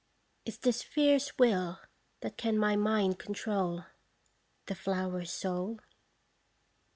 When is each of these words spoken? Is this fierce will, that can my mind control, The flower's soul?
Is 0.45 0.57
this 0.57 0.81
fierce 0.81 1.31
will, 1.37 1.79
that 2.21 2.35
can 2.35 2.57
my 2.57 2.75
mind 2.75 3.19
control, 3.19 3.83
The 4.65 4.73
flower's 4.73 5.31
soul? 5.31 5.79